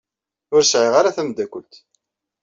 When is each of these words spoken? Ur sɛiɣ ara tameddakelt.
Ur 0.55 0.63
sɛiɣ 0.65 0.93
ara 0.99 1.15
tameddakelt. 1.15 1.73